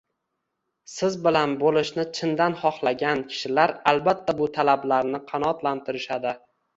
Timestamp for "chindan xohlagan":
2.19-3.21